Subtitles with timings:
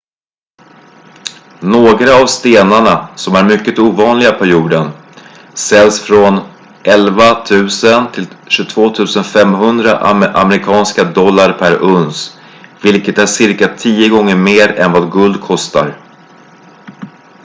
[1.61, 4.89] några av stenarna som är mycket ovanliga på jorden
[5.53, 6.39] säljs från
[6.83, 9.97] 11 000 till 22 500
[10.41, 12.37] amerikanska dollar per uns
[12.83, 15.97] vilket är cirka tio gånger mer än vad guld kostar